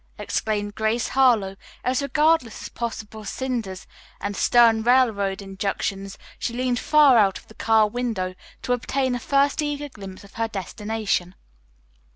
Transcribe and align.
exclaimed 0.17 0.73
Grace 0.73 1.09
Harlowe, 1.09 1.55
as, 1.83 2.01
regardless 2.01 2.65
of 2.65 2.73
possible 2.73 3.23
cinders 3.23 3.85
and 4.19 4.35
stern 4.35 4.81
railroad 4.81 5.43
injunctions, 5.43 6.17
she 6.39 6.55
leaned 6.55 6.79
far 6.79 7.19
out 7.19 7.37
of 7.37 7.47
the 7.47 7.53
car 7.53 7.87
window 7.87 8.33
to 8.63 8.73
obtain 8.73 9.13
a 9.13 9.19
first 9.19 9.61
eager 9.61 9.89
glimpse 9.89 10.23
of 10.23 10.33
her 10.33 10.47
destination. 10.47 11.35